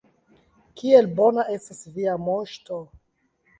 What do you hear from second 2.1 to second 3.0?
Moŝto!